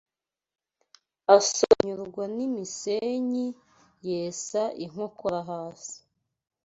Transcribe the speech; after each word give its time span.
Asyonyorwa 1.35 2.23
n'imisenyi 2.35 3.47
yesa 4.09 4.61
inkokora 4.83 5.39
hasi 5.49 5.97